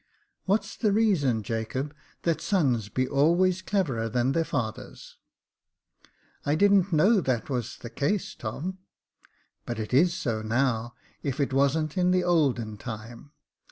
[0.45, 1.93] What's the reason, Jacob,
[2.23, 5.17] that sons be always cleverer than their fathers?"
[6.05, 6.07] •*
[6.43, 8.79] I didn't know that was the case, Tom."
[9.63, 13.31] But it is so now, if it wasn't in olden time.